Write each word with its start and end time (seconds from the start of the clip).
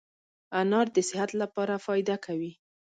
انار 0.59 0.87
دي 0.95 1.03
صحت 1.09 1.31
لپاره 1.41 1.75
فایده 1.85 2.15
کوي 2.25 2.51